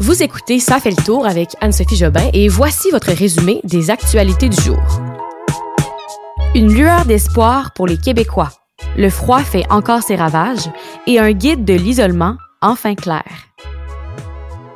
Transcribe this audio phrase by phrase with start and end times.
[0.00, 4.48] Vous écoutez Ça fait le tour avec Anne-Sophie Jobin et voici votre résumé des actualités
[4.48, 4.82] du jour.
[6.56, 8.50] Une lueur d'espoir pour les Québécois.
[8.96, 10.68] Le froid fait encore ses ravages
[11.06, 13.24] et un guide de l'isolement enfin clair.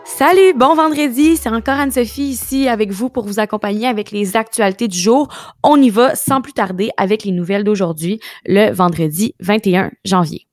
[0.04, 4.87] Salut, bon vendredi, c'est encore Anne-Sophie ici avec vous pour vous accompagner avec les actualités
[4.87, 5.29] du jour.
[5.64, 10.46] On y va sans plus tarder avec les nouvelles d'aujourd'hui, le vendredi 21 janvier.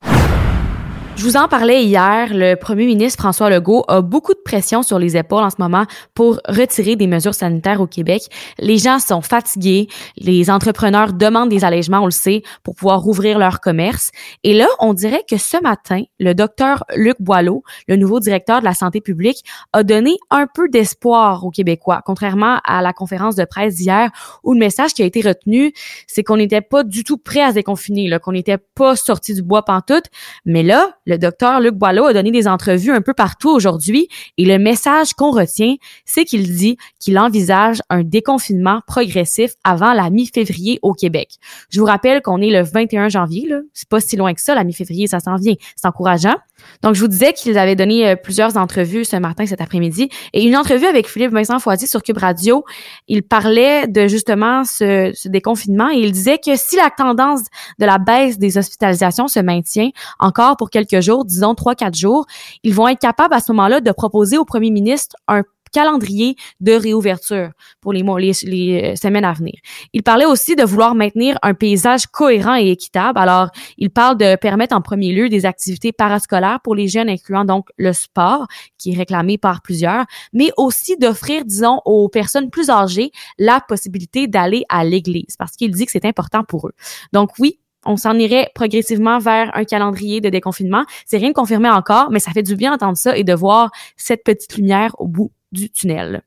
[1.18, 5.00] Je vous en parlais hier, le premier ministre François Legault a beaucoup de pression sur
[5.00, 8.24] les épaules en ce moment pour retirer des mesures sanitaires au Québec.
[8.60, 13.40] Les gens sont fatigués, les entrepreneurs demandent des allègements, on le sait, pour pouvoir rouvrir
[13.40, 14.12] leur commerce.
[14.44, 18.66] Et là, on dirait que ce matin, le docteur Luc Boileau, le nouveau directeur de
[18.66, 23.46] la santé publique, a donné un peu d'espoir aux Québécois, contrairement à la conférence de
[23.46, 24.12] presse d'hier
[24.44, 25.72] où le message qui a été retenu,
[26.08, 29.44] c'est qu'on n'était pas du tout prêt à se déconfiner, qu'on n'était pas sorti du
[29.44, 30.06] bois pantoute.
[30.44, 34.46] Mais là, le docteur Luc Boileau a donné des entrevues un peu partout aujourd'hui et
[34.46, 40.80] le message qu'on retient, c'est qu'il dit qu'il envisage un déconfinement progressif avant la mi-février
[40.82, 41.36] au Québec.
[41.70, 43.60] Je vous rappelle qu'on est le 21 janvier, là.
[43.74, 45.56] C'est pas si loin que ça, la mi-février, ça s'en vient.
[45.76, 46.36] C'est encourageant.
[46.82, 50.10] Donc, je vous disais qu'ils avaient donné euh, plusieurs entrevues ce matin, cet après-midi.
[50.34, 52.64] Et une entrevue avec Philippe Vincent Foisy sur Cube Radio,
[53.08, 57.42] il parlait de justement ce, ce, déconfinement et il disait que si la tendance
[57.80, 62.26] de la baisse des hospitalisations se maintient encore pour quelques jours, disons trois, quatre jours,
[62.64, 65.44] ils vont être capables à ce moment-là de proposer au premier ministre un
[65.76, 67.50] calendrier de réouverture
[67.82, 69.56] pour les, mois, les, euh, semaines à venir.
[69.92, 73.20] Il parlait aussi de vouloir maintenir un paysage cohérent et équitable.
[73.20, 77.44] Alors, il parle de permettre en premier lieu des activités parascolaires pour les jeunes, incluant
[77.44, 82.70] donc le sport, qui est réclamé par plusieurs, mais aussi d'offrir, disons, aux personnes plus
[82.70, 86.74] âgées la possibilité d'aller à l'église, parce qu'il dit que c'est important pour eux.
[87.12, 90.86] Donc oui, on s'en irait progressivement vers un calendrier de déconfinement.
[91.06, 93.72] C'est rien de confirmé encore, mais ça fait du bien d'entendre ça et de voir
[93.98, 96.22] cette petite lumière au bout du tunnel.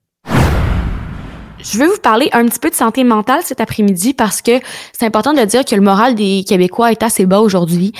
[1.60, 4.52] Je veux vous parler un petit peu de santé mentale cet après-midi parce que
[4.92, 7.92] c'est important de dire que le moral des Québécois est assez bas aujourd'hui.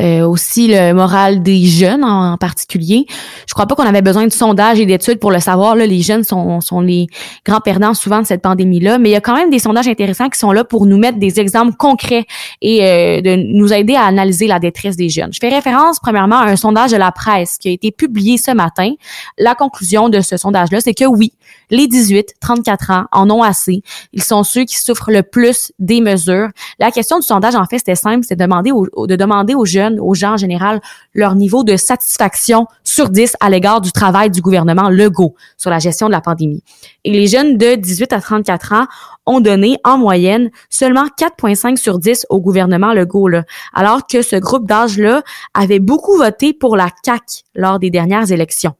[0.00, 3.06] Euh, aussi le moral des jeunes en, particulier.
[3.46, 5.76] Je crois pas qu'on avait besoin de sondages et d'études pour le savoir.
[5.76, 7.06] Là, les jeunes sont, sont les
[7.46, 10.28] grands perdants souvent de cette pandémie-là, mais il y a quand même des sondages intéressants
[10.28, 12.26] qui sont là pour nous mettre des exemples concrets
[12.60, 15.32] et euh, de nous aider à analyser la détresse des jeunes.
[15.32, 18.50] Je fais référence premièrement à un sondage de la presse qui a été publié ce
[18.50, 18.90] matin.
[19.38, 21.32] La conclusion de ce sondage-là, c'est que oui,
[21.70, 23.82] les 18-34 ans en ont assez.
[24.12, 26.48] Ils sont ceux qui souffrent le plus des mesures.
[26.78, 29.64] La question du sondage, en fait, c'était simple, c'est de demander aux, de demander aux
[29.64, 30.80] jeunes, aux gens en général,
[31.14, 35.78] leur niveau de satisfaction sur 10 à l'égard du travail du gouvernement Legault sur la
[35.78, 36.62] gestion de la pandémie.
[37.04, 38.86] Et les jeunes de 18 à 34 ans
[39.26, 43.30] ont donné en moyenne seulement 4,5 sur 10 au gouvernement Legault,
[43.72, 45.22] alors que ce groupe d'âge-là
[45.54, 48.74] avait beaucoup voté pour la CAQ lors des dernières élections.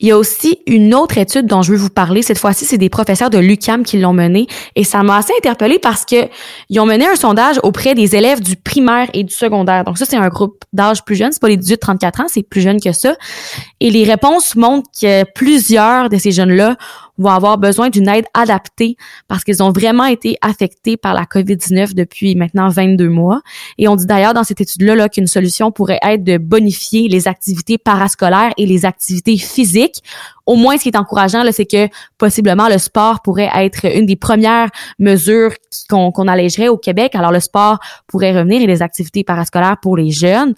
[0.00, 2.22] Il y a aussi une autre étude dont je veux vous parler.
[2.22, 4.48] Cette fois-ci, c'est des professeurs de l'UCAM qui l'ont menée.
[4.74, 6.28] Et ça m'a assez interpellée parce que
[6.68, 9.84] ils ont mené un sondage auprès des élèves du primaire et du secondaire.
[9.84, 11.30] Donc ça, c'est un groupe d'âge plus jeune.
[11.30, 13.14] C'est pas les 18-34 ans, c'est plus jeune que ça.
[13.78, 16.76] Et les réponses montrent que plusieurs de ces jeunes-là
[17.18, 18.96] vont avoir besoin d'une aide adaptée
[19.28, 23.40] parce qu'ils ont vraiment été affectés par la COVID-19 depuis maintenant 22 mois.
[23.78, 27.28] Et on dit d'ailleurs dans cette étude-là -là, qu'une solution pourrait être de bonifier les
[27.28, 30.02] activités parascolaires et les activités physiques
[30.46, 31.88] au moins, ce qui est encourageant, c'est que
[32.18, 34.68] possiblement le sport pourrait être une des premières
[34.98, 35.52] mesures
[35.88, 37.14] qu'on allégerait au Québec.
[37.14, 40.54] Alors, le sport pourrait revenir et les activités parascolaires pour les jeunes.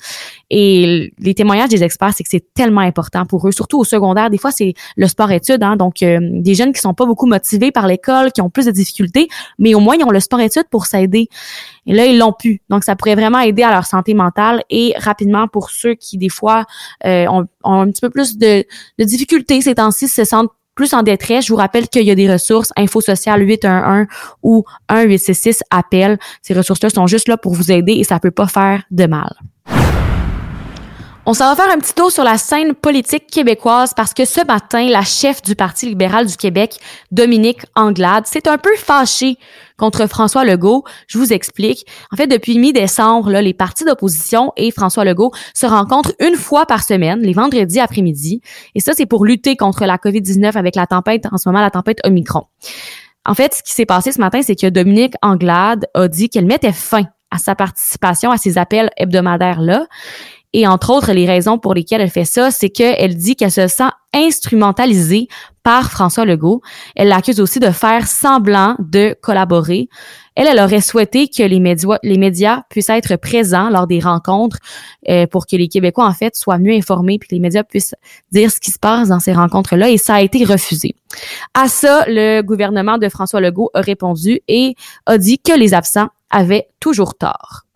[0.51, 4.31] Et les témoignages des experts, c'est que c'est tellement important pour eux, surtout au secondaire.
[4.31, 7.71] Des fois, c'est le sport-études, hein, donc euh, des jeunes qui sont pas beaucoup motivés
[7.71, 10.87] par l'école, qui ont plus de difficultés, mais au moins, ils ont le sport-études pour
[10.87, 11.29] s'aider.
[11.87, 12.63] Et là, ils l'ont pu.
[12.69, 16.29] Donc, ça pourrait vraiment aider à leur santé mentale et rapidement pour ceux qui, des
[16.29, 16.65] fois,
[17.05, 18.65] euh, ont, ont, un petit peu plus de,
[18.99, 22.15] de difficultés ces temps-ci, se sentent plus en détresse, je vous rappelle qu'il y a
[22.15, 24.07] des ressources Info Social 811
[24.43, 26.19] ou 1866 appel.
[26.43, 29.35] Ces ressources-là sont juste là pour vous aider et ça peut pas faire de mal.
[31.29, 34.47] On s'en va faire un petit tour sur la scène politique québécoise parce que ce
[34.47, 36.79] matin, la chef du Parti libéral du Québec,
[37.11, 39.37] Dominique Anglade, s'est un peu fâchée
[39.77, 40.85] contre François Legault.
[41.09, 41.85] Je vous explique.
[42.13, 46.85] En fait, depuis mi-décembre, les partis d'opposition et François Legault se rencontrent une fois par
[46.85, 48.41] semaine, les vendredis après-midi.
[48.77, 51.73] Et ça, c'est pour lutter contre la COVID-19 avec la tempête, en ce moment, la
[51.73, 52.45] tempête Omicron.
[53.25, 56.47] En fait, ce qui s'est passé ce matin, c'est que Dominique Anglade a dit qu'elle
[56.47, 57.03] mettait fin
[57.33, 59.87] à sa participation à ces appels hebdomadaires-là
[60.53, 63.69] Et entre autres, les raisons pour lesquelles elle fait ça, c'est qu'elle dit qu'elle se
[63.69, 65.29] sent instrumentalisée
[65.63, 66.63] par François Legault.
[66.95, 69.89] Elle l'accuse aussi de faire semblant de collaborer.
[70.37, 74.59] Elle, elle aurait souhaité que les médias, puissent être présents lors des rencontres
[75.09, 77.95] euh, pour que les Québécois, en fait, soient mieux informés puis que les médias puissent
[78.33, 80.95] dire ce qui se passe dans ces rencontres-là et ça a été refusé.
[81.55, 84.75] À ça, le gouvernement de François Legault a répondu et
[85.07, 87.67] a dit que les absents avaient toujours tort.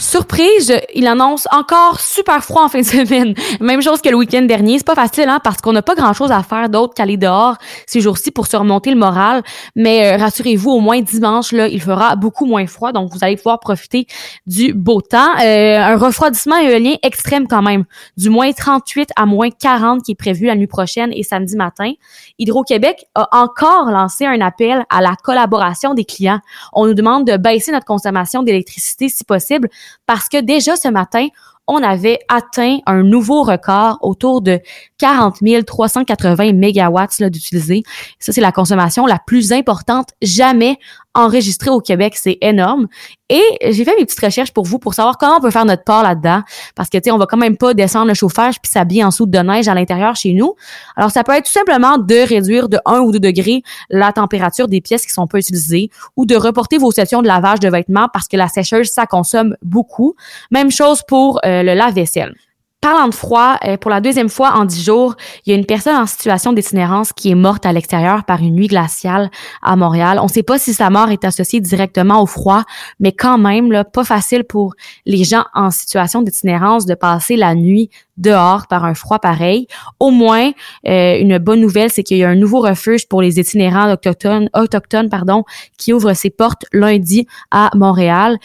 [0.00, 3.34] Surprise, il annonce encore super froid en fin de semaine.
[3.60, 4.78] Même chose que le week-end dernier.
[4.78, 8.00] C'est pas facile, hein, parce qu'on n'a pas grand-chose à faire d'autre qu'aller dehors ces
[8.00, 9.42] jours-ci pour se remonter le moral.
[9.76, 13.36] Mais euh, rassurez-vous, au moins dimanche, là, il fera beaucoup moins froid, donc vous allez
[13.36, 14.06] pouvoir profiter
[14.46, 15.38] du beau temps.
[15.44, 17.84] Euh, un refroidissement éolien extrême quand même,
[18.16, 21.92] du moins 38 à moins 40 qui est prévu la nuit prochaine et samedi matin.
[22.38, 26.40] Hydro-Québec a encore lancé un appel à la collaboration des clients.
[26.72, 29.68] On nous demande de baisser notre consommation d'électricité si possible
[30.06, 31.28] parce que déjà ce matin,
[31.70, 34.60] on avait atteint un nouveau record autour de
[34.98, 37.82] 40 380 mégawatts d'utilisés.
[38.18, 40.78] Ça, c'est la consommation la plus importante jamais
[41.14, 42.14] enregistrée au Québec.
[42.16, 42.86] C'est énorme.
[43.28, 45.84] Et j'ai fait mes petites recherches pour vous pour savoir comment on peut faire notre
[45.84, 46.42] part là-dedans.
[46.74, 49.10] Parce que, tu sais, on va quand même pas descendre le chauffage puis s'habiller en
[49.10, 50.54] soude de neige à l'intérieur chez nous.
[50.96, 54.68] Alors, ça peut être tout simplement de réduire de 1 ou 2 degrés la température
[54.68, 58.08] des pièces qui sont pas utilisées ou de reporter vos sessions de lavage de vêtements
[58.12, 60.14] parce que la sécheuse, ça consomme beaucoup.
[60.50, 62.34] Même chose pour euh, le lave-vaisselle.
[62.80, 65.14] Parlant de froid, euh, pour la deuxième fois en dix jours,
[65.44, 68.54] il y a une personne en situation d'itinérance qui est morte à l'extérieur par une
[68.54, 69.30] nuit glaciale
[69.60, 70.18] à Montréal.
[70.18, 72.64] On ne sait pas si sa mort est associée directement au froid,
[72.98, 74.72] mais quand même, là, pas facile pour
[75.04, 79.66] les gens en situation d'itinérance de passer la nuit dehors par un froid pareil.
[79.98, 80.52] Au moins,
[80.88, 84.48] euh, une bonne nouvelle, c'est qu'il y a un nouveau refuge pour les itinérants autochtones,
[84.54, 85.44] autochtones pardon,
[85.76, 88.38] qui ouvre ses portes lundi à Montréal.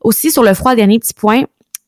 [0.00, 1.42] Aussi, sur le froid, dernier petit point,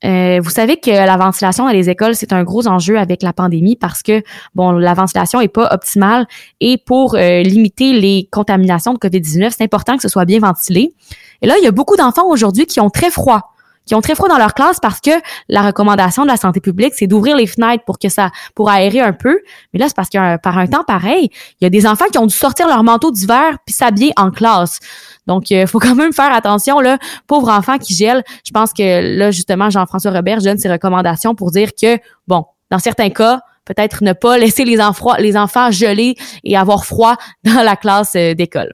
[0.04, 3.32] euh, vous savez que la ventilation dans les écoles, c'est un gros enjeu avec la
[3.32, 4.22] pandémie parce que,
[4.54, 6.26] bon, la ventilation est pas optimale
[6.60, 10.94] et pour euh, limiter les contaminations de COVID-19, c'est important que ce soit bien ventilé.
[11.42, 13.54] Et là, il y a beaucoup d'enfants aujourd'hui qui ont très froid
[13.86, 15.10] qui ont très froid dans leur classe parce que
[15.48, 19.00] la recommandation de la santé publique, c'est d'ouvrir les fenêtres pour que ça, pour aérer
[19.00, 19.40] un peu.
[19.72, 21.30] Mais là, c'est parce que par un temps pareil,
[21.60, 24.30] il y a des enfants qui ont dû sortir leur manteau d'hiver puis s'habiller en
[24.30, 24.80] classe.
[25.26, 28.22] Donc, il euh, faut quand même faire attention, là, pauvres enfants qui gèlent.
[28.44, 32.78] Je pense que là, justement, Jean-François Robert donne ses recommandations pour dire que, bon, dans
[32.78, 37.62] certains cas, peut-être ne pas laisser les, enfants, les enfants geler et avoir froid dans
[37.62, 38.72] la classe euh, d'école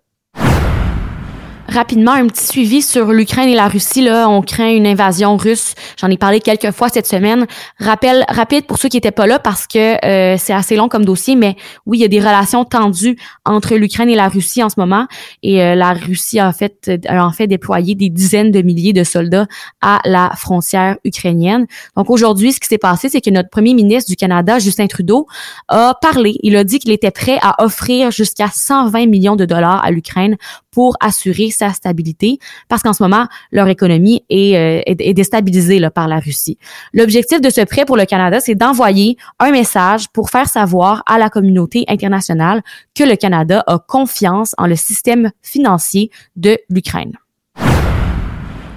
[1.71, 4.03] rapidement un petit suivi sur l'Ukraine et la Russie.
[4.03, 5.75] Là, on craint une invasion russe.
[5.97, 7.47] J'en ai parlé quelques fois cette semaine.
[7.79, 11.05] Rappel rapide pour ceux qui étaient pas là parce que euh, c'est assez long comme
[11.05, 11.57] dossier, mais
[11.87, 15.07] oui, il y a des relations tendues entre l'Ukraine et la Russie en ce moment.
[15.43, 19.05] Et euh, la Russie a fait a en fait déployé des dizaines de milliers de
[19.05, 19.47] soldats
[19.81, 21.67] à la frontière ukrainienne.
[21.97, 25.27] Donc aujourd'hui, ce qui s'est passé, c'est que notre premier ministre du Canada, Justin Trudeau,
[25.69, 26.37] a parlé.
[26.43, 30.37] Il a dit qu'il était prêt à offrir jusqu'à 120 millions de dollars à l'Ukraine
[30.71, 32.39] pour assurer sa stabilité
[32.69, 36.59] parce qu'en ce moment, leur économie est, euh, déstabilisée par la Russie.
[36.93, 41.19] L'objectif de ce prêt pour le Canada, c'est d'envoyer un message pour faire savoir à
[41.19, 42.63] la communauté internationale
[42.95, 47.13] que le Canada a confiance en le système financier de l'Ukraine.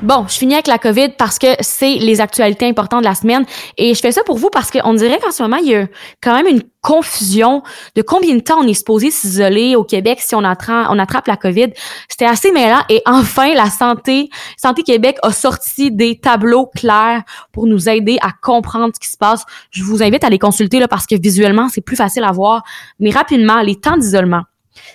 [0.04, 3.46] Bon, je finis avec la COVID parce que c'est les actualités importantes de la semaine
[3.78, 5.88] et je fais ça pour vous parce qu'on dirait qu'en ce moment, il y a
[6.22, 7.64] quand même une confusion
[7.96, 11.68] de combien de temps on est supposé s'isoler au Québec si on attrape, la COVID.
[12.10, 17.24] C'était assez mêlant et enfin, la santé, Santé Québec a sorti des tableaux clairs
[17.54, 19.46] pour nous aider à comprendre ce qui se passe.
[19.72, 22.64] Je vous invite à les consulter là parce que visuellement, c'est plus facile à voir.
[23.00, 24.42] Mais rapidement, les temps d'isolement.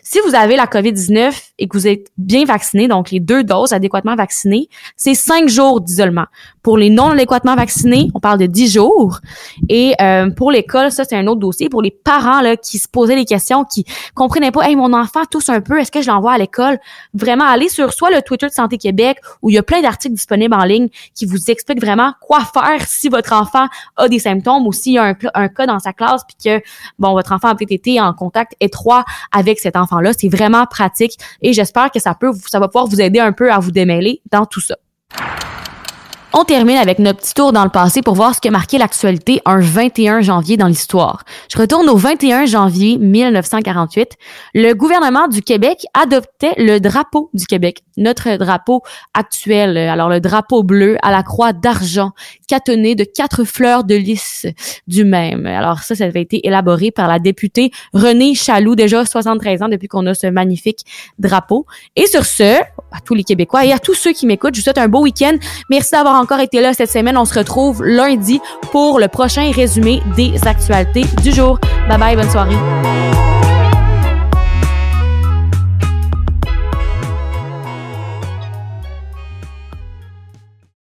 [0.03, 3.73] Si vous avez la COVID-19 et que vous êtes bien vacciné, donc les deux doses
[3.73, 6.27] adéquatement vaccinées, c'est cinq jours d'isolement.
[6.63, 9.21] Pour les non adéquatement vaccinés, on parle de dix jours.
[9.69, 11.69] Et euh, pour l'école, ça c'est un autre dossier.
[11.69, 13.85] Pour les parents là qui se posaient des questions, qui
[14.15, 16.79] comprenaient pas, hey mon enfant tousse un peu, est-ce que je l'envoie à l'école?
[17.15, 20.15] Vraiment, allez sur soit le Twitter de Santé Québec où il y a plein d'articles
[20.15, 24.67] disponibles en ligne qui vous expliquent vraiment quoi faire si votre enfant a des symptômes
[24.67, 26.63] ou s'il y a un, cas dans sa classe puis que
[26.99, 30.13] bon votre enfant a peut-être été en contact étroit avec cet enfant-là.
[30.17, 31.19] C'est vraiment pratique
[31.53, 34.47] j'espère que ça peut, ça va pouvoir vous aider un peu à vous démêler dans
[34.47, 34.77] tout ça.
[36.35, 38.77] On termine avec notre petit tour dans le passé pour voir ce qui a marqué
[38.77, 41.25] l'actualité un 21 janvier dans l'histoire.
[41.51, 44.11] Je retourne au 21 janvier 1948.
[44.53, 48.83] Le gouvernement du Québec adoptait le drapeau du Québec, notre drapeau
[49.15, 49.79] actuel.
[49.79, 52.13] Alors le drapeau bleu à la croix d'argent,
[52.47, 54.47] catonné de quatre fleurs de lys
[54.87, 55.47] du même.
[55.47, 59.89] Alors ça, ça avait été élaboré par la députée Renée Chaloux, déjà 73 ans depuis
[59.89, 60.81] qu'on a ce magnifique
[61.19, 61.65] drapeau.
[61.97, 62.61] Et sur ce,
[62.93, 65.01] à tous les Québécois et à tous ceux qui m'écoutent, je vous souhaite un beau
[65.01, 65.37] week-end.
[65.71, 67.17] Merci d'avoir encore été là cette semaine.
[67.17, 68.41] On se retrouve lundi
[68.73, 71.59] pour le prochain résumé des actualités du jour.
[71.89, 73.38] Bye bye, bonne soirée.